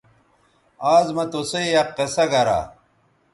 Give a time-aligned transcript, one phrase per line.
[0.93, 2.59] آز مہ تُسئ یک قصہ گرا